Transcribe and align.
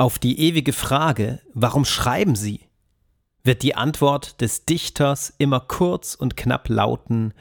Auf 0.00 0.18
die 0.18 0.40
ewige 0.40 0.72
Frage, 0.72 1.40
warum 1.52 1.84
schreiben 1.84 2.34
Sie, 2.34 2.60
wird 3.44 3.62
die 3.62 3.74
Antwort 3.74 4.40
des 4.40 4.64
Dichters 4.64 5.34
immer 5.36 5.60
kurz 5.60 6.14
und 6.14 6.38
knapp 6.38 6.70
lauten, 6.70 7.34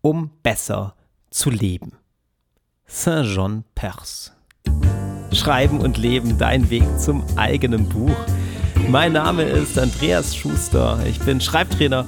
um 0.00 0.32
besser 0.42 0.96
zu 1.30 1.50
leben. 1.50 1.92
Saint 2.84 3.28
John 3.28 3.62
Perse. 3.76 4.32
Schreiben 5.32 5.78
und 5.78 5.98
Leben, 5.98 6.36
dein 6.36 6.68
Weg 6.68 6.82
zum 6.98 7.22
eigenen 7.36 7.88
Buch. 7.88 8.16
Mein 8.88 9.12
Name 9.12 9.44
ist 9.44 9.78
Andreas 9.78 10.34
Schuster, 10.34 10.98
ich 11.06 11.20
bin 11.20 11.40
Schreibtrainer 11.40 12.06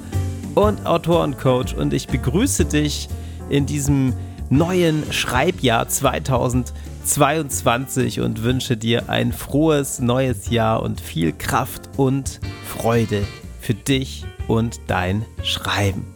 und 0.53 0.85
Autorencoach 0.85 1.77
und 1.77 1.93
ich 1.93 2.07
begrüße 2.07 2.65
dich 2.65 3.07
in 3.47 3.65
diesem 3.65 4.13
neuen 4.49 5.03
Schreibjahr 5.11 5.87
2022 5.87 8.21
und 8.21 8.43
wünsche 8.43 8.77
dir 8.77 9.09
ein 9.09 9.33
frohes 9.33 9.99
neues 9.99 10.49
Jahr 10.49 10.83
und 10.83 11.01
viel 11.01 11.33
Kraft 11.33 11.89
und 11.97 12.39
Freude 12.65 13.27
für 13.59 13.73
dich 13.73 14.23
und 14.47 14.79
dein 14.87 15.25
Schreiben. 15.43 16.13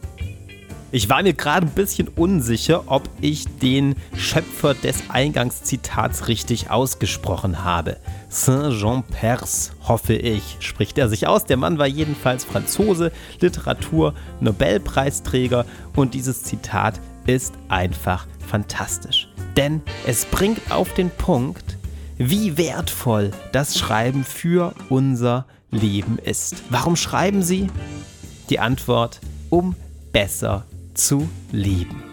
Ich 0.90 1.10
war 1.10 1.22
mir 1.22 1.34
gerade 1.34 1.68
ein 1.68 1.74
bisschen 1.74 2.08
unsicher, 2.08 2.84
ob 2.86 3.10
ich 3.20 3.46
den 3.58 3.96
Schöpfer 4.16 4.74
des 4.74 5.10
Eingangszitats 5.10 6.30
richtig 6.30 6.72
ausgesprochen 6.72 7.66
habe. 7.66 7.98
Saint-Jean 8.30 9.04
Perse, 9.04 9.72
hoffe 9.86 10.14
ich, 10.14 10.56
spricht 10.60 10.98
er 10.98 11.10
sich 11.10 11.28
aus. 11.28 11.44
Der 11.44 11.58
Mann 11.58 11.78
war 11.78 11.88
jedenfalls 11.88 12.46
Franzose, 12.46 13.12
Literatur, 13.42 14.14
Nobelpreisträger 14.40 15.66
und 15.94 16.14
dieses 16.14 16.44
Zitat 16.44 17.02
ist 17.28 17.54
einfach 17.70 18.26
fantastisch. 18.48 19.28
Denn 19.56 19.82
es 20.08 20.26
bringt 20.26 20.72
auf 20.72 20.94
den 20.94 21.12
Punkt, 21.12 21.78
wie 22.18 22.58
wertvoll 22.58 23.32
das 23.52 23.78
Schreiben 23.78 24.24
für 24.24 24.74
unser 24.90 25.46
Leben 25.70 26.18
ist. 26.18 26.64
Warum 26.70 26.96
schreiben 26.96 27.44
Sie? 27.44 27.68
Die 28.50 28.60
Antwort, 28.60 29.20
um 29.50 29.76
besser 30.12 30.66
zu 30.94 31.30
leben. 31.52 32.04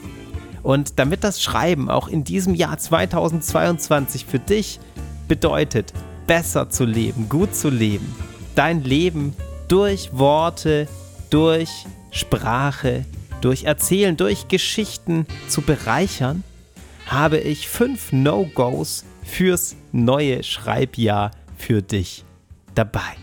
Und 0.62 0.98
damit 0.98 1.24
das 1.24 1.42
Schreiben 1.42 1.88
auch 1.90 2.08
in 2.08 2.24
diesem 2.24 2.54
Jahr 2.54 2.78
2022 2.78 4.26
für 4.26 4.38
dich 4.38 4.80
bedeutet, 5.28 5.92
besser 6.26 6.70
zu 6.70 6.84
leben, 6.84 7.28
gut 7.28 7.54
zu 7.54 7.68
leben, 7.68 8.14
dein 8.54 8.82
Leben 8.82 9.34
durch 9.68 10.10
Worte, 10.12 10.88
durch 11.30 11.86
Sprache, 12.10 13.04
durch 13.44 13.64
Erzählen, 13.64 14.16
durch 14.16 14.48
Geschichten 14.48 15.26
zu 15.48 15.60
bereichern, 15.60 16.42
habe 17.06 17.38
ich 17.38 17.68
fünf 17.68 18.10
No-Gos 18.10 19.04
fürs 19.22 19.76
neue 19.92 20.42
Schreibjahr 20.42 21.30
für 21.56 21.82
dich 21.82 22.24
dabei. 22.74 23.16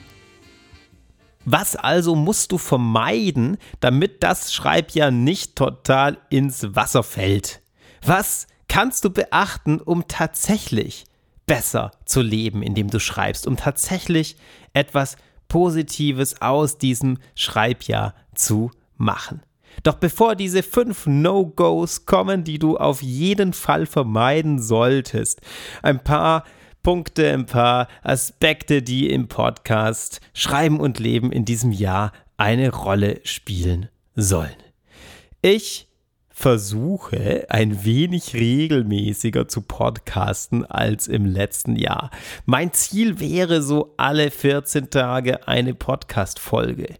Was 1.44 1.76
also 1.76 2.16
musst 2.16 2.52
du 2.52 2.60
vermeiden, 2.60 3.58
damit 3.80 4.22
das 4.22 4.54
Schreibjahr 4.54 5.10
nicht 5.10 5.56
total 5.56 6.20
ins 6.30 6.76
Wasser 6.76 7.02
fällt? 7.02 7.62
Was 8.06 8.46
kannst 8.68 9.04
du 9.06 9.10
beachten, 9.10 9.82
um 9.82 10.08
tatsächlich 10.08 11.06
besser 11.48 11.92
zu 12.06 12.22
leben, 12.22 12.62
indem 12.62 12.92
du 12.92 13.00
schreibst, 13.00 13.48
um 13.48 13.58
tatsächlich 13.58 14.38
etwas 14.74 15.18
Positives 15.48 16.42
aus 16.44 16.78
diesem 16.78 17.18
Schreibjahr 17.34 18.14
zu 18.36 18.70
machen? 18.98 19.42
Doch 19.84 19.96
bevor 19.96 20.36
diese 20.36 20.64
fünf 20.64 21.08
No-Gos 21.08 22.06
kommen, 22.06 22.44
die 22.44 22.60
du 22.60 22.78
auf 22.78 23.02
jeden 23.02 23.54
Fall 23.54 23.86
vermeiden 23.86 24.62
solltest, 24.62 25.42
ein 25.82 26.04
paar 26.04 26.44
Punkte, 26.84 27.32
ein 27.32 27.46
paar 27.46 27.88
Aspekte, 28.02 28.82
die 28.82 29.10
im 29.10 29.28
Podcast 29.28 30.20
Schreiben 30.34 30.80
und 30.80 31.00
Leben 31.00 31.32
in 31.32 31.46
diesem 31.46 31.72
Jahr 31.72 32.12
eine 32.38 32.72
Rolle 32.74 33.22
spielen 33.24 33.90
sollen. 34.16 34.56
Ich 35.42 35.88
versuche 36.42 37.46
ein 37.50 37.86
wenig 37.86 38.34
regelmäßiger 38.34 39.48
zu 39.48 39.62
podcasten 39.62 40.66
als 40.66 41.08
im 41.08 41.28
letzten 41.28 41.76
Jahr. 41.76 42.10
Mein 42.46 42.74
Ziel 42.74 43.20
wäre 43.20 43.62
so 43.62 43.94
alle 43.98 44.32
14 44.32 44.90
Tage 44.90 45.48
eine 45.48 45.76
Podcast-Folge 45.76 46.96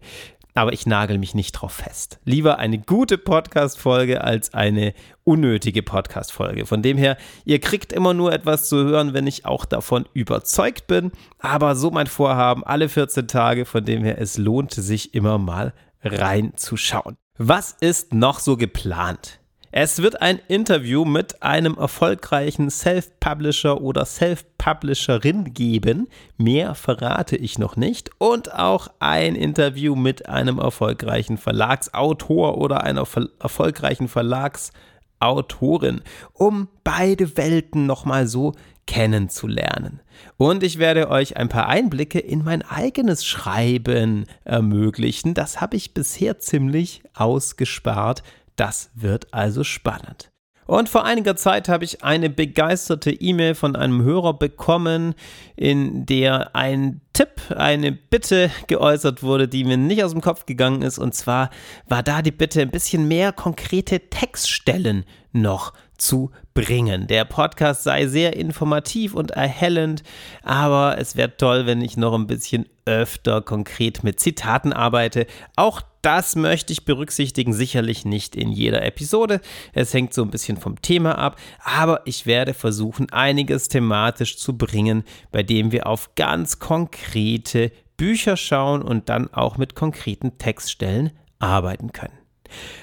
aber 0.54 0.72
ich 0.72 0.86
nagel 0.86 1.18
mich 1.18 1.34
nicht 1.34 1.52
drauf 1.52 1.72
fest. 1.72 2.18
Lieber 2.24 2.58
eine 2.58 2.78
gute 2.78 3.18
Podcast-Folge 3.18 4.22
als 4.22 4.54
eine 4.54 4.94
unnötige 5.24 5.82
Podcast-Folge. 5.82 6.66
Von 6.66 6.82
dem 6.82 6.98
her, 6.98 7.16
ihr 7.44 7.60
kriegt 7.60 7.92
immer 7.92 8.14
nur 8.14 8.32
etwas 8.32 8.68
zu 8.68 8.84
hören, 8.84 9.14
wenn 9.14 9.26
ich 9.26 9.46
auch 9.46 9.64
davon 9.64 10.06
überzeugt 10.12 10.86
bin. 10.86 11.12
Aber 11.38 11.74
so 11.76 11.90
mein 11.90 12.06
Vorhaben, 12.06 12.64
alle 12.64 12.88
14 12.88 13.28
Tage, 13.28 13.64
von 13.64 13.84
dem 13.84 14.04
her, 14.04 14.20
es 14.20 14.38
lohnt 14.38 14.72
sich 14.72 15.14
immer 15.14 15.38
mal 15.38 15.72
reinzuschauen. 16.02 17.16
Was 17.38 17.72
ist 17.80 18.12
noch 18.12 18.40
so 18.40 18.56
geplant? 18.56 19.41
Es 19.74 20.02
wird 20.02 20.20
ein 20.20 20.38
Interview 20.48 21.06
mit 21.06 21.42
einem 21.42 21.78
erfolgreichen 21.78 22.68
Self-Publisher 22.68 23.80
oder 23.80 24.04
Self-Publisherin 24.04 25.54
geben. 25.54 26.08
Mehr 26.36 26.74
verrate 26.74 27.36
ich 27.36 27.58
noch 27.58 27.76
nicht. 27.76 28.10
Und 28.18 28.52
auch 28.52 28.88
ein 28.98 29.34
Interview 29.34 29.96
mit 29.96 30.28
einem 30.28 30.58
erfolgreichen 30.58 31.38
Verlagsautor 31.38 32.58
oder 32.58 32.84
einer 32.84 33.06
erfolgreichen 33.40 34.08
Verlagsautorin, 34.08 36.02
um 36.34 36.68
beide 36.84 37.38
Welten 37.38 37.86
nochmal 37.86 38.26
so 38.26 38.52
kennenzulernen. 38.86 40.00
Und 40.36 40.62
ich 40.64 40.78
werde 40.78 41.08
euch 41.08 41.38
ein 41.38 41.48
paar 41.48 41.68
Einblicke 41.68 42.18
in 42.18 42.44
mein 42.44 42.60
eigenes 42.60 43.24
Schreiben 43.24 44.26
ermöglichen. 44.44 45.32
Das 45.32 45.62
habe 45.62 45.76
ich 45.76 45.94
bisher 45.94 46.40
ziemlich 46.40 47.02
ausgespart 47.14 48.22
das 48.56 48.90
wird 48.94 49.32
also 49.32 49.64
spannend. 49.64 50.32
Und 50.64 50.88
vor 50.88 51.04
einiger 51.04 51.36
Zeit 51.36 51.68
habe 51.68 51.84
ich 51.84 52.04
eine 52.04 52.30
begeisterte 52.30 53.10
E-Mail 53.10 53.54
von 53.54 53.74
einem 53.74 54.02
Hörer 54.02 54.38
bekommen, 54.38 55.14
in 55.56 56.06
der 56.06 56.54
ein 56.54 57.00
Tipp, 57.12 57.42
eine 57.54 57.92
Bitte 57.92 58.50
geäußert 58.68 59.22
wurde, 59.22 59.48
die 59.48 59.64
mir 59.64 59.76
nicht 59.76 60.04
aus 60.04 60.12
dem 60.12 60.20
Kopf 60.20 60.46
gegangen 60.46 60.82
ist. 60.82 60.98
Und 60.98 61.14
zwar 61.14 61.50
war 61.88 62.02
da 62.02 62.22
die 62.22 62.30
Bitte, 62.30 62.62
ein 62.62 62.70
bisschen 62.70 63.08
mehr 63.08 63.32
konkrete 63.32 64.08
Textstellen 64.08 65.04
noch 65.32 65.72
zu 65.96 66.30
bringen. 66.54 67.06
Der 67.06 67.24
Podcast 67.24 67.84
sei 67.84 68.06
sehr 68.06 68.36
informativ 68.36 69.14
und 69.14 69.32
erhellend, 69.32 70.02
aber 70.42 70.98
es 70.98 71.16
wäre 71.16 71.36
toll, 71.36 71.66
wenn 71.66 71.80
ich 71.80 71.96
noch 71.96 72.14
ein 72.14 72.26
bisschen 72.26 72.66
öfter 72.84 73.40
konkret 73.40 74.02
mit 74.04 74.20
Zitaten 74.20 74.72
arbeite. 74.72 75.26
Auch 75.56 75.82
das 76.02 76.34
möchte 76.34 76.72
ich 76.72 76.84
berücksichtigen, 76.84 77.52
sicherlich 77.52 78.04
nicht 78.04 78.34
in 78.34 78.50
jeder 78.50 78.84
Episode. 78.84 79.40
Es 79.72 79.94
hängt 79.94 80.12
so 80.12 80.22
ein 80.22 80.30
bisschen 80.30 80.56
vom 80.56 80.82
Thema 80.82 81.16
ab, 81.16 81.36
aber 81.62 82.02
ich 82.06 82.26
werde 82.26 82.54
versuchen, 82.54 83.10
einiges 83.10 83.68
thematisch 83.68 84.36
zu 84.36 84.58
bringen, 84.58 85.04
bei 85.30 85.44
dem 85.44 85.70
wir 85.70 85.86
auf 85.86 86.14
ganz 86.16 86.58
konkrete 86.58 87.70
Bücher 87.96 88.36
schauen 88.36 88.82
und 88.82 89.08
dann 89.08 89.32
auch 89.32 89.58
mit 89.58 89.76
konkreten 89.76 90.38
Textstellen 90.38 91.12
arbeiten 91.38 91.92
können. 91.92 92.21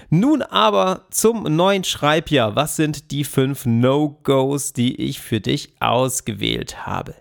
Nun 0.10 0.42
aber 0.42 1.06
zum 1.12 1.44
neuen 1.44 1.84
Schreibjahr. 1.84 2.56
Was 2.56 2.76
sind 2.76 3.12
die 3.12 3.24
fünf 3.24 3.66
No-Gos, 3.66 4.74
die 4.74 4.96
ich 4.96 5.20
für 5.20 5.40
dich 5.40 5.74
ausgewählt 5.80 6.86
habe? 6.86 7.16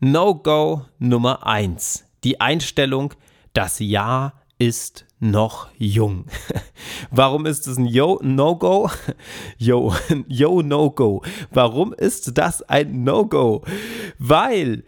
No-Go 0.00 0.86
Nummer 0.98 1.46
eins: 1.46 2.04
Die 2.24 2.40
Einstellung, 2.40 3.14
das 3.52 3.78
Jahr 3.78 4.42
ist 4.58 5.06
noch 5.22 5.68
jung. 5.78 6.26
Warum 7.10 7.46
ist 7.46 7.66
es 7.66 7.78
ein 7.78 7.86
Yo-No-Go? 7.86 8.90
Yo, 9.58 9.94
Yo-No-Go. 10.28 11.22
Warum 11.50 11.92
ist 11.92 12.36
das 12.36 12.62
ein 12.62 13.04
No-Go? 13.04 13.62
Weil 14.18 14.84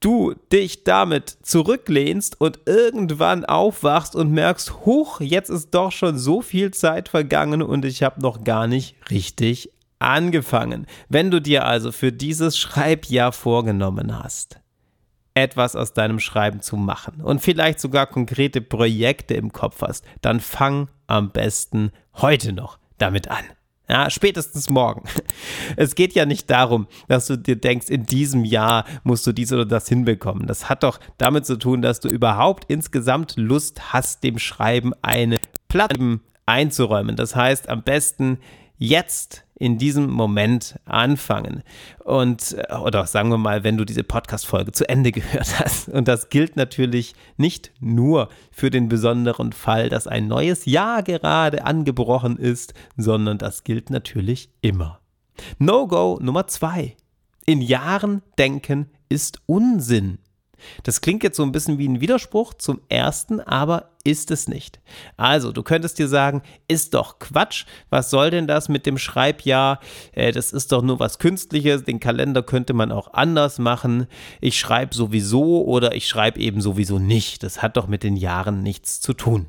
du 0.00 0.34
dich 0.52 0.84
damit 0.84 1.38
zurücklehnst 1.42 2.40
und 2.40 2.60
irgendwann 2.66 3.44
aufwachst 3.44 4.14
und 4.14 4.30
merkst, 4.32 4.86
huch, 4.86 5.20
jetzt 5.20 5.50
ist 5.50 5.74
doch 5.74 5.92
schon 5.92 6.18
so 6.18 6.42
viel 6.42 6.72
Zeit 6.72 7.08
vergangen 7.08 7.62
und 7.62 7.84
ich 7.84 8.02
habe 8.02 8.20
noch 8.20 8.44
gar 8.44 8.66
nicht 8.66 8.96
richtig 9.10 9.70
angefangen. 9.98 10.86
Wenn 11.08 11.30
du 11.30 11.40
dir 11.40 11.66
also 11.66 11.92
für 11.92 12.12
dieses 12.12 12.56
Schreibjahr 12.58 13.32
vorgenommen 13.32 14.22
hast, 14.22 14.60
etwas 15.34 15.76
aus 15.76 15.92
deinem 15.92 16.20
Schreiben 16.20 16.60
zu 16.60 16.76
machen 16.76 17.20
und 17.20 17.40
vielleicht 17.40 17.80
sogar 17.80 18.06
konkrete 18.06 18.60
Projekte 18.60 19.34
im 19.34 19.52
Kopf 19.52 19.82
hast, 19.82 20.04
dann 20.20 20.40
fang 20.40 20.88
am 21.06 21.30
besten 21.30 21.92
heute 22.14 22.52
noch 22.52 22.78
damit 22.98 23.28
an. 23.28 23.44
Ja, 23.90 24.10
spätestens 24.10 24.68
morgen. 24.68 25.04
Es 25.76 25.94
geht 25.94 26.12
ja 26.14 26.26
nicht 26.26 26.50
darum, 26.50 26.88
dass 27.08 27.26
du 27.26 27.38
dir 27.38 27.56
denkst, 27.56 27.88
in 27.88 28.04
diesem 28.04 28.44
Jahr 28.44 28.84
musst 29.02 29.26
du 29.26 29.32
dies 29.32 29.52
oder 29.52 29.64
das 29.64 29.88
hinbekommen. 29.88 30.46
Das 30.46 30.68
hat 30.68 30.82
doch 30.82 31.00
damit 31.16 31.46
zu 31.46 31.56
tun, 31.58 31.80
dass 31.80 32.00
du 32.00 32.08
überhaupt 32.08 32.64
insgesamt 32.68 33.34
Lust 33.36 33.92
hast, 33.92 34.22
dem 34.24 34.38
Schreiben 34.38 34.92
eine 35.00 35.38
Plattform 35.68 36.20
einzuräumen. 36.44 37.16
Das 37.16 37.36
heißt, 37.36 37.68
am 37.68 37.82
besten 37.82 38.38
jetzt 38.78 39.44
in 39.58 39.76
diesem 39.76 40.08
Moment 40.08 40.78
anfangen. 40.84 41.62
Und, 42.04 42.56
äh, 42.56 42.74
oder 42.76 43.06
sagen 43.06 43.30
wir 43.30 43.38
mal, 43.38 43.64
wenn 43.64 43.76
du 43.76 43.84
diese 43.84 44.04
Podcast-Folge 44.04 44.72
zu 44.72 44.88
Ende 44.88 45.12
gehört 45.12 45.58
hast. 45.58 45.88
Und 45.88 46.08
das 46.08 46.30
gilt 46.30 46.56
natürlich 46.56 47.14
nicht 47.36 47.72
nur 47.80 48.28
für 48.50 48.70
den 48.70 48.88
besonderen 48.88 49.52
Fall, 49.52 49.88
dass 49.88 50.06
ein 50.06 50.28
neues 50.28 50.64
Jahr 50.64 51.02
gerade 51.02 51.64
angebrochen 51.64 52.38
ist, 52.38 52.72
sondern 52.96 53.38
das 53.38 53.64
gilt 53.64 53.90
natürlich 53.90 54.50
immer. 54.60 55.00
No-Go 55.58 56.18
Nummer 56.20 56.46
zwei. 56.46 56.96
In 57.46 57.60
Jahren 57.60 58.22
denken 58.38 58.90
ist 59.08 59.40
Unsinn. 59.46 60.18
Das 60.82 61.00
klingt 61.00 61.22
jetzt 61.22 61.36
so 61.36 61.42
ein 61.42 61.52
bisschen 61.52 61.78
wie 61.78 61.88
ein 61.88 62.00
Widerspruch 62.00 62.54
zum 62.54 62.80
ersten, 62.88 63.40
aber 63.40 63.90
ist 64.04 64.30
es 64.30 64.48
nicht. 64.48 64.80
Also, 65.16 65.52
du 65.52 65.62
könntest 65.62 65.98
dir 65.98 66.08
sagen, 66.08 66.42
ist 66.66 66.94
doch 66.94 67.18
Quatsch. 67.18 67.66
Was 67.90 68.10
soll 68.10 68.30
denn 68.30 68.46
das 68.46 68.68
mit 68.68 68.86
dem 68.86 68.98
Schreibjahr? 68.98 69.80
Äh, 70.12 70.32
das 70.32 70.52
ist 70.52 70.72
doch 70.72 70.82
nur 70.82 70.98
was 70.98 71.18
Künstliches. 71.18 71.84
Den 71.84 72.00
Kalender 72.00 72.42
könnte 72.42 72.72
man 72.72 72.92
auch 72.92 73.12
anders 73.12 73.58
machen. 73.58 74.06
Ich 74.40 74.58
schreibe 74.58 74.94
sowieso 74.94 75.64
oder 75.64 75.94
ich 75.94 76.08
schreibe 76.08 76.40
eben 76.40 76.60
sowieso 76.60 76.98
nicht. 76.98 77.42
Das 77.42 77.62
hat 77.62 77.76
doch 77.76 77.86
mit 77.86 78.02
den 78.02 78.16
Jahren 78.16 78.62
nichts 78.62 79.00
zu 79.00 79.12
tun. 79.12 79.48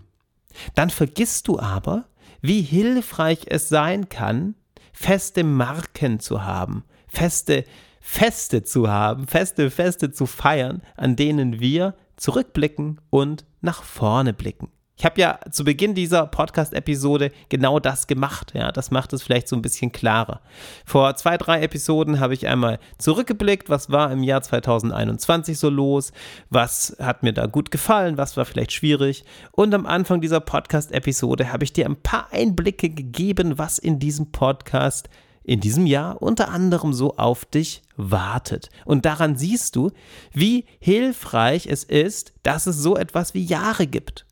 Dann 0.75 0.89
vergisst 0.89 1.47
du 1.47 1.59
aber, 1.59 2.05
wie 2.41 2.61
hilfreich 2.61 3.41
es 3.47 3.69
sein 3.69 4.09
kann, 4.09 4.55
feste 4.91 5.43
Marken 5.43 6.19
zu 6.19 6.43
haben, 6.43 6.83
feste 7.07 7.65
Feste 8.11 8.63
zu 8.63 8.89
haben, 8.89 9.27
feste 9.27 9.69
Feste 9.69 10.11
zu 10.11 10.25
feiern, 10.25 10.81
an 10.97 11.15
denen 11.15 11.59
wir 11.59 11.93
zurückblicken 12.17 12.99
und 13.11 13.45
nach 13.61 13.83
vorne 13.83 14.33
blicken. 14.33 14.71
Ich 14.97 15.05
habe 15.05 15.21
ja 15.21 15.39
zu 15.51 15.63
Beginn 15.63 15.93
dieser 15.93 16.25
Podcast-Episode 16.25 17.31
genau 17.49 17.79
das 17.79 18.07
gemacht. 18.07 18.53
Ja, 18.55 18.71
das 18.71 18.89
macht 18.89 19.13
es 19.13 19.21
vielleicht 19.21 19.47
so 19.47 19.55
ein 19.55 19.61
bisschen 19.61 19.91
klarer. 19.91 20.41
Vor 20.85 21.15
zwei, 21.17 21.37
drei 21.37 21.61
Episoden 21.61 22.19
habe 22.19 22.33
ich 22.33 22.47
einmal 22.47 22.79
zurückgeblickt, 22.97 23.69
was 23.69 23.91
war 23.91 24.11
im 24.11 24.23
Jahr 24.23 24.41
2021 24.41 25.57
so 25.59 25.69
los, 25.69 26.11
was 26.49 26.97
hat 26.99 27.21
mir 27.21 27.31
da 27.31 27.45
gut 27.45 27.69
gefallen, 27.69 28.17
was 28.17 28.37
war 28.37 28.45
vielleicht 28.45 28.73
schwierig. 28.73 29.23
Und 29.51 29.73
am 29.75 29.85
Anfang 29.85 30.19
dieser 30.19 30.39
Podcast-Episode 30.39 31.53
habe 31.53 31.63
ich 31.63 31.73
dir 31.73 31.85
ein 31.85 32.01
paar 32.01 32.33
Einblicke 32.33 32.89
gegeben, 32.89 33.59
was 33.59 33.77
in 33.77 33.99
diesem 33.99 34.31
Podcast 34.31 35.09
in 35.43 35.59
diesem 35.59 35.85
Jahr 35.85 36.21
unter 36.21 36.49
anderem 36.49 36.93
so 36.93 37.17
auf 37.17 37.45
dich 37.45 37.81
wartet. 37.95 38.69
Und 38.85 39.05
daran 39.05 39.37
siehst 39.37 39.75
du, 39.75 39.91
wie 40.31 40.65
hilfreich 40.79 41.67
es 41.67 41.83
ist, 41.83 42.33
dass 42.43 42.67
es 42.67 42.77
so 42.77 42.95
etwas 42.95 43.33
wie 43.33 43.43
Jahre 43.43 43.87
gibt. 43.87 44.25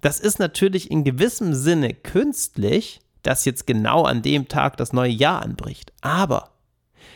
Das 0.00 0.18
ist 0.18 0.38
natürlich 0.38 0.90
in 0.90 1.04
gewissem 1.04 1.54
Sinne 1.54 1.94
künstlich, 1.94 3.00
dass 3.22 3.44
jetzt 3.44 3.66
genau 3.66 4.04
an 4.04 4.22
dem 4.22 4.48
Tag 4.48 4.76
das 4.76 4.92
neue 4.92 5.12
Jahr 5.12 5.42
anbricht. 5.42 5.92
Aber 6.00 6.50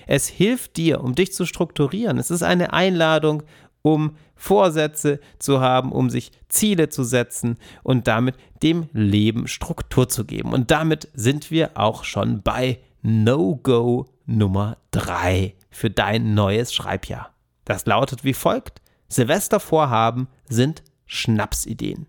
es 0.06 0.28
hilft 0.28 0.76
dir, 0.76 1.02
um 1.02 1.14
dich 1.14 1.32
zu 1.32 1.46
strukturieren. 1.46 2.18
Es 2.18 2.30
ist 2.30 2.42
eine 2.42 2.72
Einladung, 2.72 3.42
um 3.82 4.16
Vorsätze 4.36 5.20
zu 5.38 5.60
haben, 5.60 5.92
um 5.92 6.10
sich 6.10 6.30
Ziele 6.48 6.88
zu 6.88 7.04
setzen 7.04 7.56
und 7.82 8.06
damit 8.06 8.36
dem 8.62 8.88
Leben 8.92 9.48
Struktur 9.48 10.08
zu 10.08 10.24
geben. 10.24 10.52
Und 10.52 10.70
damit 10.70 11.08
sind 11.14 11.50
wir 11.50 11.70
auch 11.74 12.04
schon 12.04 12.42
bei 12.42 12.78
No-Go 13.08 14.08
Nummer 14.24 14.78
3 14.90 15.54
für 15.70 15.90
dein 15.90 16.34
neues 16.34 16.74
Schreibjahr. 16.74 17.30
Das 17.64 17.86
lautet 17.86 18.24
wie 18.24 18.34
folgt: 18.34 18.82
Silvestervorhaben 19.06 20.26
sind 20.48 20.82
Schnapsideen. 21.04 22.08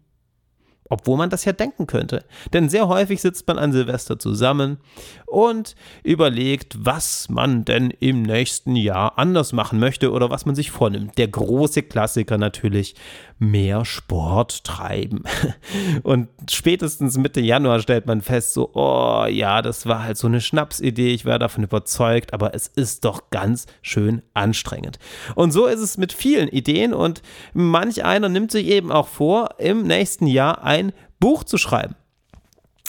Obwohl 0.90 1.18
man 1.18 1.30
das 1.30 1.46
ja 1.46 1.54
denken 1.54 1.88
könnte. 1.88 2.24
Denn 2.54 2.70
sehr 2.70 2.88
häufig 2.88 3.22
sitzt 3.22 3.48
man 3.48 3.58
an 3.58 3.72
Silvester 3.72 4.20
zusammen 4.20 4.78
und 5.26 5.76
überlegt, 6.04 6.78
was 6.80 7.30
man 7.30 7.66
denn 7.66 7.92
im 8.00 8.22
nächsten 8.22 8.76
Jahr 8.76 9.18
anders 9.18 9.52
machen 9.54 9.80
möchte 9.80 10.12
oder 10.12 10.30
was 10.30 10.46
man 10.46 10.56
sich 10.56 10.72
vornimmt. 10.72 11.18
Der 11.18 11.28
große 11.28 11.84
Klassiker 11.84 12.38
natürlich, 12.38 12.96
mehr 13.40 13.86
Sport 13.86 14.64
treiben. 14.64 15.24
Und 16.04 16.28
spätestens 16.50 17.18
Mitte 17.18 17.42
Januar 17.42 17.80
stellt 17.80 18.06
man 18.06 18.22
fest, 18.22 18.54
so, 18.54 18.72
oh 18.74 19.26
ja, 19.30 19.62
das 19.62 19.86
war 19.86 20.04
halt 20.04 20.18
so 20.18 20.28
eine 20.28 20.42
Schnapsidee, 20.42 21.14
ich 21.14 21.26
war 21.26 21.38
davon 21.38 21.64
überzeugt, 21.64 22.34
aber 22.34 22.56
es 22.56 22.68
ist 22.68 23.06
doch 23.06 23.30
ganz 23.30 23.68
schön 23.82 24.22
anstrengend. 24.34 24.98
Und 25.36 25.52
so 25.52 25.68
ist 25.68 25.82
es 25.82 25.98
mit 25.98 26.14
vielen 26.14 26.48
Ideen 26.48 26.94
und 26.94 27.22
manch 27.54 28.04
einer 28.04 28.30
nimmt 28.30 28.52
sich 28.52 28.68
eben 28.68 28.92
auch 28.92 29.08
vor, 29.08 29.56
im 29.60 29.84
nächsten 29.84 30.28
Jahr 30.28 30.64
ein 30.64 30.77
Buch 31.20 31.44
zu 31.44 31.58
schreiben. 31.58 31.96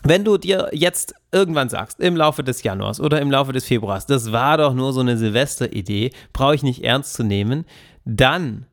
Wenn 0.05 0.25
du 0.25 0.39
dir 0.39 0.71
jetzt 0.73 1.15
irgendwann 1.33 1.69
sagst, 1.69 2.01
im 2.01 2.17
Laufe 2.17 2.45
des 2.45 2.63
Januars 2.63 3.01
oder 3.01 3.21
im 3.21 3.31
Laufe 3.31 3.53
des 3.53 3.65
Februars, 3.67 4.07
das 4.07 4.31
war 4.33 4.57
doch 4.57 4.73
nur 4.73 4.93
so 4.93 5.01
eine 5.01 5.19
Silvesteridee, 5.19 6.13
brauche 6.33 6.55
ich 6.55 6.63
nicht 6.63 6.85
ernst 6.85 7.15
zu 7.15 7.25
nehmen, 7.25 7.65
dann 8.05 8.67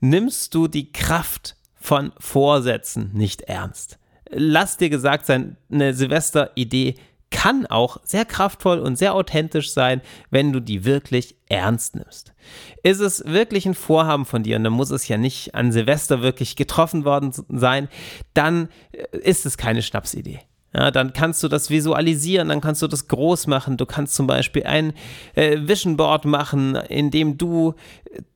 nimmst 0.00 0.54
du 0.54 0.68
die 0.68 0.90
Kraft 0.90 1.56
von 1.74 2.12
Vorsätzen 2.18 3.10
nicht 3.12 3.42
ernst. 3.42 3.98
Lass 4.30 4.76
dir 4.76 4.90
gesagt 4.90 5.26
sein, 5.26 5.56
eine 5.70 5.92
Silvesteridee 5.92 6.94
kann 7.30 7.66
auch 7.66 7.98
sehr 8.04 8.24
kraftvoll 8.24 8.80
und 8.80 8.96
sehr 8.96 9.14
authentisch 9.14 9.72
sein, 9.72 10.00
wenn 10.30 10.52
du 10.52 10.60
die 10.60 10.84
wirklich 10.84 11.36
ernst 11.48 11.94
nimmst. 11.94 12.34
Ist 12.82 13.00
es 13.00 13.24
wirklich 13.24 13.66
ein 13.66 13.74
Vorhaben 13.74 14.24
von 14.24 14.42
dir 14.42 14.56
und 14.56 14.64
dann 14.64 14.72
muss 14.72 14.90
es 14.90 15.08
ja 15.08 15.16
nicht 15.16 15.54
an 15.54 15.72
Silvester 15.72 16.22
wirklich 16.22 16.56
getroffen 16.56 17.04
worden 17.04 17.32
sein, 17.48 17.88
dann 18.34 18.68
äh, 18.92 19.16
ist 19.18 19.46
es 19.46 19.56
keine 19.56 19.82
Schnapsidee. 19.82 20.40
Ja, 20.72 20.92
dann 20.92 21.12
kannst 21.12 21.42
du 21.42 21.48
das 21.48 21.68
visualisieren, 21.68 22.48
dann 22.48 22.60
kannst 22.60 22.80
du 22.80 22.86
das 22.86 23.08
groß 23.08 23.48
machen. 23.48 23.76
Du 23.76 23.86
kannst 23.86 24.14
zum 24.14 24.28
Beispiel 24.28 24.64
ein 24.64 24.92
äh, 25.34 25.58
Vision 25.62 25.96
Board 25.96 26.24
machen, 26.24 26.76
in 26.76 27.10
dem 27.10 27.36
du 27.38 27.74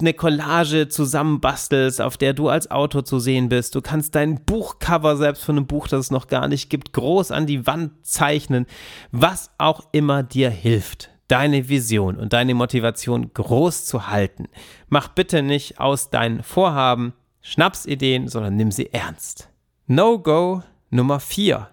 eine 0.00 0.14
Collage 0.14 0.88
zusammenbastelst, 0.88 2.00
auf 2.00 2.16
der 2.16 2.32
du 2.32 2.48
als 2.48 2.70
Autor 2.72 3.04
zu 3.04 3.20
sehen 3.20 3.48
bist. 3.48 3.76
Du 3.76 3.80
kannst 3.80 4.16
dein 4.16 4.44
Buchcover 4.44 5.16
selbst 5.16 5.44
von 5.44 5.56
einem 5.56 5.66
Buch, 5.66 5.86
das 5.86 6.06
es 6.06 6.10
noch 6.10 6.26
gar 6.26 6.48
nicht 6.48 6.70
gibt, 6.70 6.92
groß 6.92 7.30
an 7.30 7.46
die 7.46 7.68
Wand 7.68 7.92
zeichnen. 8.04 8.66
Was 9.12 9.50
auch 9.58 9.82
immer 9.92 10.24
dir 10.24 10.50
hilft, 10.50 11.10
deine 11.28 11.68
Vision 11.68 12.16
und 12.16 12.32
deine 12.32 12.54
Motivation 12.54 13.32
groß 13.32 13.84
zu 13.84 14.08
halten. 14.08 14.48
Mach 14.88 15.06
bitte 15.06 15.42
nicht 15.42 15.78
aus 15.78 16.10
deinen 16.10 16.42
Vorhaben 16.42 17.12
Schnapsideen, 17.42 18.26
sondern 18.26 18.56
nimm 18.56 18.72
sie 18.72 18.92
ernst. 18.92 19.50
No-Go 19.86 20.62
Nummer 20.90 21.20
4 21.20 21.68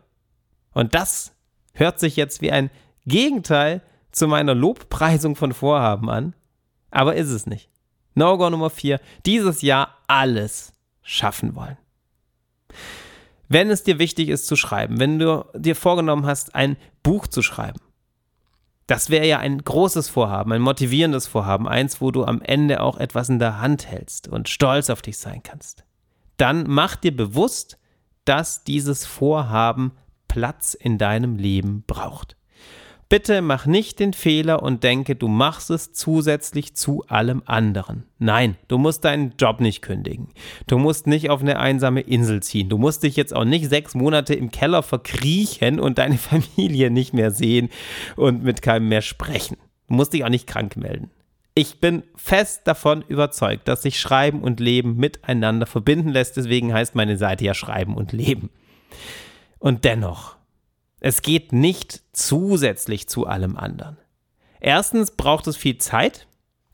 und 0.73 0.95
das 0.95 1.33
hört 1.73 1.99
sich 1.99 2.15
jetzt 2.15 2.41
wie 2.41 2.51
ein 2.51 2.69
Gegenteil 3.05 3.81
zu 4.11 4.27
meiner 4.27 4.55
Lobpreisung 4.55 5.35
von 5.35 5.53
Vorhaben 5.53 6.09
an, 6.09 6.35
aber 6.89 7.15
ist 7.15 7.29
es 7.29 7.45
nicht. 7.45 7.69
No-Go 8.13 8.49
Nummer 8.49 8.69
4, 8.69 8.99
dieses 9.25 9.61
Jahr 9.61 9.97
alles 10.07 10.73
schaffen 11.01 11.55
wollen. 11.55 11.77
Wenn 13.47 13.69
es 13.69 13.83
dir 13.83 13.99
wichtig 13.99 14.29
ist 14.29 14.47
zu 14.47 14.55
schreiben, 14.55 14.99
wenn 14.99 15.19
du 15.19 15.45
dir 15.55 15.75
vorgenommen 15.75 16.25
hast, 16.25 16.55
ein 16.55 16.77
Buch 17.03 17.27
zu 17.27 17.41
schreiben, 17.41 17.79
das 18.87 19.09
wäre 19.09 19.25
ja 19.25 19.39
ein 19.39 19.63
großes 19.63 20.09
Vorhaben, 20.09 20.51
ein 20.51 20.61
motivierendes 20.61 21.27
Vorhaben, 21.27 21.67
eins, 21.67 22.01
wo 22.01 22.11
du 22.11 22.25
am 22.25 22.41
Ende 22.41 22.81
auch 22.81 22.97
etwas 22.97 23.29
in 23.29 23.39
der 23.39 23.61
Hand 23.61 23.87
hältst 23.87 24.27
und 24.27 24.49
stolz 24.49 24.89
auf 24.89 25.01
dich 25.01 25.17
sein 25.17 25.43
kannst. 25.43 25.85
Dann 26.37 26.65
mach 26.67 26.95
dir 26.97 27.15
bewusst, 27.15 27.77
dass 28.25 28.63
dieses 28.63 29.05
Vorhaben 29.05 29.93
Platz 30.31 30.75
in 30.75 30.97
deinem 30.97 31.35
Leben 31.35 31.83
braucht. 31.85 32.37
Bitte 33.09 33.41
mach 33.41 33.65
nicht 33.65 33.99
den 33.99 34.13
Fehler 34.13 34.63
und 34.63 34.85
denke, 34.85 35.17
du 35.17 35.27
machst 35.27 35.69
es 35.69 35.91
zusätzlich 35.91 36.73
zu 36.73 37.03
allem 37.09 37.43
anderen. 37.45 38.05
Nein, 38.17 38.55
du 38.69 38.77
musst 38.77 39.03
deinen 39.03 39.33
Job 39.37 39.59
nicht 39.59 39.81
kündigen. 39.81 40.29
Du 40.67 40.77
musst 40.77 41.07
nicht 41.07 41.29
auf 41.29 41.41
eine 41.41 41.59
einsame 41.59 41.99
Insel 41.99 42.41
ziehen. 42.41 42.69
Du 42.69 42.77
musst 42.77 43.03
dich 43.03 43.17
jetzt 43.17 43.35
auch 43.35 43.43
nicht 43.43 43.67
sechs 43.67 43.93
Monate 43.93 44.33
im 44.33 44.51
Keller 44.51 44.83
verkriechen 44.83 45.81
und 45.81 45.97
deine 45.97 46.17
Familie 46.17 46.91
nicht 46.91 47.13
mehr 47.13 47.31
sehen 47.31 47.67
und 48.15 48.41
mit 48.41 48.61
keinem 48.61 48.87
mehr 48.87 49.01
sprechen. 49.01 49.57
Du 49.89 49.95
musst 49.95 50.13
dich 50.13 50.23
auch 50.23 50.29
nicht 50.29 50.47
krank 50.47 50.77
melden. 50.77 51.11
Ich 51.53 51.81
bin 51.81 52.03
fest 52.15 52.61
davon 52.63 53.03
überzeugt, 53.09 53.67
dass 53.67 53.81
sich 53.81 53.99
Schreiben 53.99 54.41
und 54.41 54.61
Leben 54.61 54.95
miteinander 54.95 55.65
verbinden 55.65 56.07
lässt. 56.07 56.37
Deswegen 56.37 56.73
heißt 56.73 56.95
meine 56.95 57.17
Seite 57.17 57.43
ja 57.43 57.53
Schreiben 57.53 57.97
und 57.97 58.13
Leben. 58.13 58.51
Und 59.61 59.85
dennoch, 59.85 60.37
es 61.01 61.21
geht 61.21 61.53
nicht 61.53 62.01
zusätzlich 62.13 63.07
zu 63.07 63.27
allem 63.27 63.57
anderen. 63.57 63.97
Erstens 64.59 65.11
braucht 65.11 65.45
es 65.45 65.55
viel 65.55 65.77
Zeit, 65.77 66.27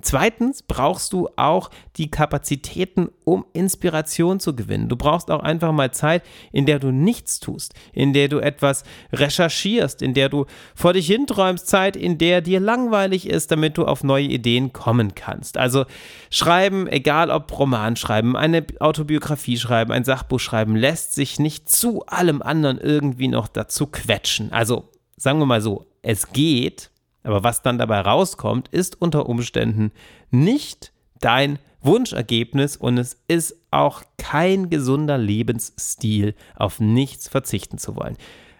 Zweitens 0.07 0.63
brauchst 0.63 1.11
du 1.11 1.27
auch 1.35 1.69
die 1.97 2.09
Kapazitäten, 2.09 3.09
um 3.25 3.45
Inspiration 3.51 4.39
zu 4.39 4.55
gewinnen. 4.55 4.87
Du 4.87 4.95
brauchst 4.95 5.29
auch 5.29 5.43
einfach 5.43 5.73
mal 5.73 5.91
Zeit, 5.91 6.23
in 6.53 6.65
der 6.65 6.79
du 6.79 6.91
nichts 6.91 7.41
tust, 7.41 7.73
in 7.91 8.13
der 8.13 8.29
du 8.29 8.39
etwas 8.39 8.85
recherchierst, 9.11 10.01
in 10.01 10.13
der 10.13 10.29
du 10.29 10.45
vor 10.75 10.93
dich 10.93 11.07
hinträumst, 11.07 11.67
Zeit, 11.67 11.97
in 11.97 12.17
der 12.17 12.39
dir 12.39 12.61
langweilig 12.61 13.27
ist, 13.27 13.51
damit 13.51 13.77
du 13.77 13.83
auf 13.83 14.01
neue 14.01 14.27
Ideen 14.27 14.71
kommen 14.71 15.13
kannst. 15.13 15.57
Also 15.57 15.83
schreiben, 16.29 16.87
egal 16.87 17.29
ob 17.29 17.59
Roman 17.59 17.97
schreiben, 17.97 18.37
eine 18.37 18.65
Autobiografie 18.79 19.57
schreiben, 19.57 19.91
ein 19.91 20.05
Sachbuch 20.05 20.39
schreiben, 20.39 20.77
lässt 20.77 21.15
sich 21.15 21.37
nicht 21.37 21.67
zu 21.67 22.05
allem 22.05 22.41
anderen 22.41 22.77
irgendwie 22.77 23.27
noch 23.27 23.49
dazu 23.49 23.87
quetschen. 23.87 24.53
Also 24.53 24.85
sagen 25.17 25.39
wir 25.39 25.45
mal 25.45 25.59
so, 25.59 25.85
Es 26.01 26.31
geht, 26.31 26.91
aber 27.23 27.43
was 27.43 27.61
dann 27.61 27.77
dabei 27.77 28.01
rauskommt, 28.01 28.69
ist 28.69 29.01
unter 29.01 29.27
Umständen 29.27 29.91
nicht 30.29 30.93
dein 31.19 31.59
Wunschergebnis 31.81 32.77
und 32.77 32.97
es 32.97 33.17
ist 33.27 33.55
auch 33.71 34.03
kein 34.17 34.69
gesunder 34.69 35.17
Lebensstil, 35.17 36.35
auf 36.55 36.79
nichts 36.79 37.27
verzichten 37.27 37.77
zu 37.77 37.95
wollen. 37.95 38.17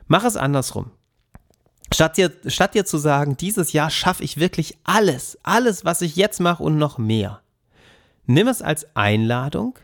Mach 0.07 0.23
es 0.23 0.37
andersrum. 0.37 0.91
Statt 1.93 2.17
dir, 2.17 2.31
statt 2.47 2.75
dir 2.75 2.85
zu 2.85 2.97
sagen, 2.97 3.37
dieses 3.37 3.71
Jahr 3.71 3.89
schaffe 3.89 4.23
ich 4.23 4.37
wirklich 4.37 4.77
alles, 4.83 5.37
alles, 5.43 5.85
was 5.85 6.01
ich 6.01 6.15
jetzt 6.15 6.39
mache 6.39 6.63
und 6.63 6.77
noch 6.77 6.97
mehr. 6.97 7.41
Nimm 8.25 8.47
es 8.47 8.61
als 8.61 8.95
Einladung, 8.95 9.79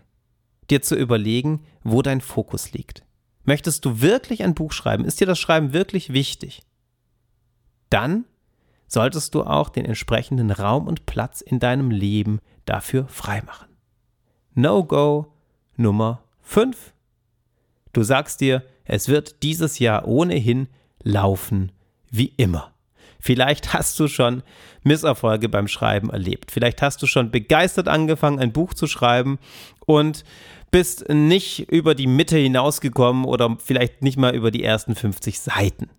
dir 0.70 0.82
zu 0.82 0.96
überlegen, 0.96 1.65
wo 1.84 2.01
dein 2.01 2.20
Fokus 2.22 2.74
liegt. 2.74 3.03
Möchtest 3.46 3.86
du 3.86 4.01
wirklich 4.01 4.44
ein 4.44 4.53
Buch 4.53 4.74
schreiben? 4.74 5.06
Ist 5.06 5.20
dir 5.20 5.27
das 5.27 5.39
Schreiben 5.39 5.74
wirklich 5.74 6.12
wichtig? 6.12 6.63
Dann 7.89 8.25
solltest 8.94 9.34
du 9.36 9.44
auch 9.44 9.70
den 9.70 9.86
entsprechenden 9.86 10.52
Raum 10.52 10.88
und 10.88 11.06
Platz 11.06 11.42
in 11.42 11.60
deinem 11.60 11.92
Leben 11.92 12.40
dafür 12.66 13.08
freimachen. 13.08 13.68
No-Go 14.54 15.34
Nummer 15.76 16.22
5. 16.42 16.94
Du 17.92 18.04
sagst 18.04 18.40
dir, 18.40 18.64
es 18.86 19.08
wird 19.08 19.42
dieses 19.44 19.80
Jahr 19.80 20.08
ohnehin 20.08 20.68
laufen 21.02 21.72
wie 22.12 22.34
immer. 22.38 22.72
Vielleicht 23.20 23.74
hast 23.74 24.00
du 24.00 24.08
schon 24.08 24.44
Misserfolge 24.84 25.50
beim 25.50 25.68
Schreiben 25.68 26.10
erlebt. 26.10 26.52
Vielleicht 26.52 26.82
hast 26.82 27.02
du 27.02 27.08
schon 27.08 27.32
begeistert 27.32 27.88
angefangen, 27.88 28.40
ein 28.40 28.52
Buch 28.52 28.74
zu 28.74 28.86
schreiben 28.86 29.40
und 29.86 30.24
bist 30.70 31.10
nicht 31.10 31.72
über 31.72 31.96
die 31.96 32.08
Mitte 32.08 32.38
hinausgekommen 32.38 33.26
oder 33.26 33.58
vielleicht 33.60 34.02
nicht 34.04 34.18
mal 34.18 34.36
über 34.36 34.52
die 34.52 34.64
ersten 34.64 34.94
50 34.94 35.40
Seiten. 35.40 35.90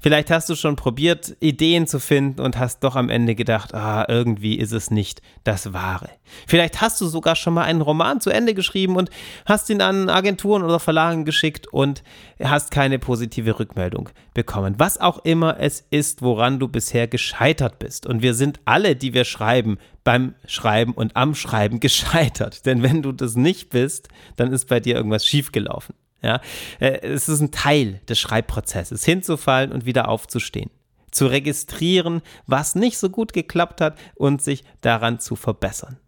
Vielleicht 0.00 0.30
hast 0.30 0.48
du 0.48 0.54
schon 0.54 0.76
probiert, 0.76 1.36
Ideen 1.40 1.86
zu 1.86 1.98
finden 1.98 2.40
und 2.40 2.58
hast 2.58 2.84
doch 2.84 2.96
am 2.96 3.08
Ende 3.08 3.34
gedacht, 3.34 3.74
ah, 3.74 4.04
irgendwie 4.08 4.56
ist 4.56 4.72
es 4.72 4.90
nicht 4.90 5.22
das 5.44 5.72
Wahre. 5.72 6.10
Vielleicht 6.46 6.80
hast 6.80 7.00
du 7.00 7.06
sogar 7.06 7.36
schon 7.36 7.54
mal 7.54 7.64
einen 7.64 7.80
Roman 7.80 8.20
zu 8.20 8.30
Ende 8.30 8.54
geschrieben 8.54 8.96
und 8.96 9.10
hast 9.46 9.70
ihn 9.70 9.80
an 9.80 10.08
Agenturen 10.08 10.62
oder 10.62 10.80
Verlagen 10.80 11.24
geschickt 11.24 11.66
und 11.68 12.02
hast 12.42 12.70
keine 12.70 12.98
positive 12.98 13.58
Rückmeldung 13.58 14.10
bekommen. 14.34 14.74
Was 14.78 15.00
auch 15.00 15.24
immer 15.24 15.58
es 15.60 15.84
ist, 15.90 16.22
woran 16.22 16.58
du 16.58 16.68
bisher 16.68 17.06
gescheitert 17.06 17.78
bist. 17.78 18.06
Und 18.06 18.22
wir 18.22 18.34
sind 18.34 18.60
alle, 18.64 18.96
die 18.96 19.14
wir 19.14 19.24
schreiben, 19.24 19.78
beim 20.02 20.34
Schreiben 20.46 20.92
und 20.92 21.16
am 21.16 21.34
Schreiben 21.34 21.80
gescheitert. 21.80 22.66
Denn 22.66 22.82
wenn 22.82 23.02
du 23.02 23.12
das 23.12 23.36
nicht 23.36 23.70
bist, 23.70 24.08
dann 24.36 24.52
ist 24.52 24.68
bei 24.68 24.80
dir 24.80 24.96
irgendwas 24.96 25.26
schiefgelaufen. 25.26 25.94
Ja, 26.24 26.40
äh, 26.80 27.00
es 27.02 27.28
ist 27.28 27.40
ein 27.40 27.50
Teil 27.50 28.00
des 28.08 28.18
Schreibprozesses, 28.18 29.04
hinzufallen 29.04 29.72
und 29.72 29.84
wieder 29.84 30.08
aufzustehen, 30.08 30.70
zu 31.10 31.26
registrieren, 31.26 32.22
was 32.46 32.74
nicht 32.74 32.96
so 32.96 33.10
gut 33.10 33.34
geklappt 33.34 33.82
hat 33.82 33.98
und 34.14 34.40
sich 34.40 34.64
daran 34.80 35.20
zu 35.20 35.36
verbessern. 35.36 35.98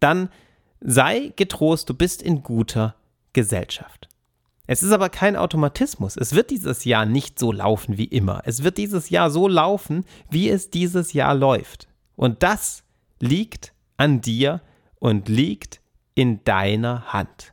Dann 0.00 0.30
sei 0.80 1.34
getrost, 1.36 1.90
du 1.90 1.94
bist 1.94 2.22
in 2.22 2.42
guter 2.42 2.94
Gesellschaft. 3.34 4.08
Es 4.66 4.82
ist 4.82 4.92
aber 4.92 5.10
kein 5.10 5.36
Automatismus. 5.36 6.16
Es 6.16 6.34
wird 6.34 6.50
dieses 6.50 6.86
Jahr 6.86 7.04
nicht 7.04 7.38
so 7.38 7.52
laufen 7.52 7.98
wie 7.98 8.04
immer. 8.04 8.40
Es 8.46 8.62
wird 8.64 8.78
dieses 8.78 9.10
Jahr 9.10 9.30
so 9.30 9.48
laufen, 9.48 10.06
wie 10.30 10.48
es 10.48 10.70
dieses 10.70 11.12
Jahr 11.12 11.34
läuft. 11.34 11.88
Und 12.16 12.42
das 12.42 12.84
liegt 13.20 13.74
an 13.98 14.22
dir 14.22 14.62
und 14.98 15.28
liegt 15.28 15.82
in 16.14 16.42
deiner 16.44 17.12
Hand. 17.12 17.52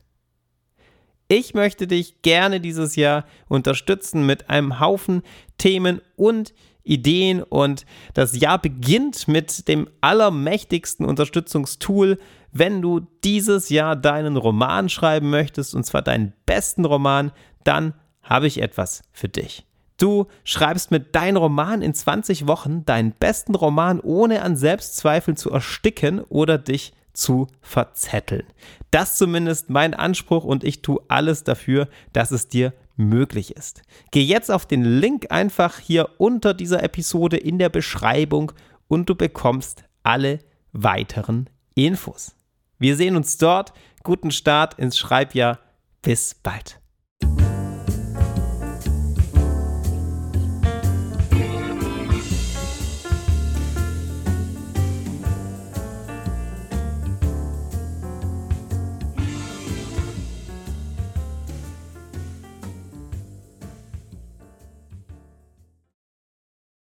Ich 1.28 1.54
möchte 1.54 1.86
dich 1.86 2.22
gerne 2.22 2.60
dieses 2.60 2.94
Jahr 2.94 3.24
unterstützen 3.48 4.26
mit 4.26 4.48
einem 4.48 4.78
Haufen 4.78 5.22
Themen 5.58 6.00
und 6.14 6.54
Ideen 6.84 7.42
und 7.42 7.84
das 8.14 8.38
Jahr 8.38 8.60
beginnt 8.60 9.26
mit 9.26 9.66
dem 9.66 9.88
allermächtigsten 10.00 11.04
Unterstützungstool, 11.04 12.18
wenn 12.52 12.80
du 12.80 13.00
dieses 13.24 13.70
Jahr 13.70 13.96
deinen 13.96 14.36
Roman 14.36 14.88
schreiben 14.88 15.30
möchtest 15.30 15.74
und 15.74 15.84
zwar 15.84 16.02
deinen 16.02 16.32
besten 16.46 16.84
Roman, 16.84 17.32
dann 17.64 17.94
habe 18.22 18.46
ich 18.46 18.62
etwas 18.62 19.02
für 19.12 19.28
dich. 19.28 19.66
Du 19.98 20.26
schreibst 20.44 20.90
mit 20.92 21.16
deinem 21.16 21.38
Roman 21.38 21.82
in 21.82 21.92
20 21.94 22.46
Wochen 22.46 22.84
deinen 22.84 23.12
besten 23.12 23.54
Roman, 23.54 23.98
ohne 23.98 24.42
an 24.42 24.56
Selbstzweifeln 24.56 25.36
zu 25.36 25.50
ersticken 25.50 26.20
oder 26.20 26.58
dich 26.58 26.92
zu 27.16 27.48
verzetteln. 27.60 28.44
Das 28.90 29.16
zumindest 29.16 29.70
mein 29.70 29.94
Anspruch 29.94 30.44
und 30.44 30.64
ich 30.64 30.82
tue 30.82 31.00
alles 31.08 31.44
dafür, 31.44 31.88
dass 32.12 32.30
es 32.30 32.48
dir 32.48 32.72
möglich 32.96 33.56
ist. 33.56 33.82
Geh 34.10 34.22
jetzt 34.22 34.50
auf 34.50 34.66
den 34.66 34.82
Link 34.82 35.30
einfach 35.30 35.78
hier 35.78 36.08
unter 36.18 36.54
dieser 36.54 36.82
Episode 36.82 37.36
in 37.36 37.58
der 37.58 37.68
Beschreibung 37.68 38.52
und 38.88 39.08
du 39.08 39.14
bekommst 39.14 39.84
alle 40.02 40.38
weiteren 40.72 41.50
Infos. 41.74 42.34
Wir 42.78 42.96
sehen 42.96 43.16
uns 43.16 43.38
dort. 43.38 43.72
Guten 44.02 44.30
Start 44.30 44.78
ins 44.78 44.98
Schreibjahr. 44.98 45.58
Bis 46.02 46.34
bald. 46.34 46.80